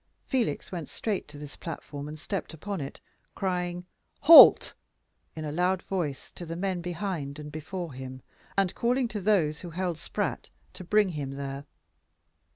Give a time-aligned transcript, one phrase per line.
[0.25, 2.99] Felix went straight to this platform and stepped upon it,
[3.35, 3.85] crying
[4.21, 4.73] "Halt!"
[5.35, 8.23] in a loud voice to the men behind and before him,
[8.57, 11.65] and calling to those who held Spratt to bring him there.